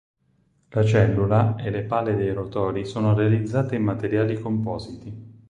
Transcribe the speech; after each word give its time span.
La 0.69 0.83
cellula 0.83 1.55
e 1.57 1.69
le 1.69 1.83
pale 1.83 2.15
dei 2.15 2.33
rotori 2.33 2.85
sono 2.87 3.13
realizzate 3.13 3.75
in 3.75 3.83
materiali 3.83 4.35
compositi. 4.41 5.37